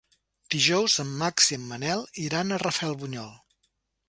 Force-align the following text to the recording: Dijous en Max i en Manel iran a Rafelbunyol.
Dijous 0.53 0.95
en 1.03 1.11
Max 1.19 1.49
i 1.53 1.59
en 1.59 1.69
Manel 1.73 2.03
iran 2.27 2.49
a 2.57 2.61
Rafelbunyol. 2.65 3.33